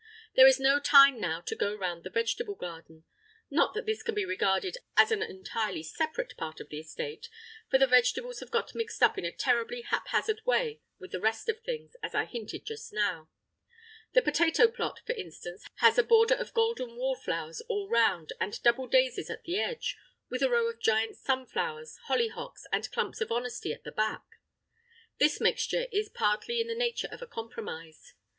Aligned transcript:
There 0.33 0.47
is 0.47 0.59
no 0.59 0.79
time 0.79 1.19
now 1.21 1.41
to 1.41 1.55
go 1.55 1.75
round 1.75 2.03
the 2.03 2.09
vegetable 2.09 2.55
garden—not 2.55 3.75
that 3.75 3.85
this 3.85 4.01
can 4.01 4.15
be 4.15 4.25
regarded 4.25 4.77
as 4.97 5.11
an 5.11 5.21
entirely 5.21 5.83
separate 5.83 6.35
part 6.37 6.59
of 6.59 6.69
the 6.69 6.79
estate, 6.79 7.29
for 7.69 7.77
the 7.77 7.85
vegetables 7.85 8.39
have 8.39 8.49
got 8.49 8.73
mixed 8.73 9.03
up 9.03 9.19
in 9.19 9.25
a 9.25 9.31
terribly 9.31 9.81
haphazard 9.83 10.41
way 10.43 10.81
with 10.99 11.11
the 11.11 11.19
rest 11.19 11.49
of 11.49 11.61
things, 11.61 11.95
as 12.01 12.15
I 12.15 12.25
hinted 12.25 12.65
just 12.65 12.91
now. 12.91 13.29
The 14.13 14.23
potato 14.23 14.67
plot, 14.71 15.01
for 15.05 15.13
instance, 15.13 15.67
has 15.75 15.99
a 15.99 16.03
border 16.03 16.33
of 16.33 16.55
golden 16.55 16.95
wallflowers 16.95 17.61
all 17.69 17.87
round 17.87 18.33
and 18.41 18.59
double 18.63 18.87
daisies 18.87 19.29
at 19.29 19.43
the 19.43 19.59
edge, 19.59 19.99
with 20.31 20.41
a 20.41 20.49
row 20.49 20.67
of 20.67 20.79
giant 20.79 21.15
sunflowers, 21.17 21.99
hollyhocks, 22.07 22.65
and 22.73 22.91
clumps 22.91 23.21
of 23.21 23.31
honesty 23.31 23.71
at 23.71 23.83
the 23.83 23.91
back. 23.91 24.23
This 25.19 25.39
mixture 25.39 25.85
is 25.91 26.09
partly 26.09 26.59
in 26.59 26.65
the 26.67 26.73
nature 26.73 27.07
of 27.11 27.21
a 27.21 27.27
compromise. 27.27 28.15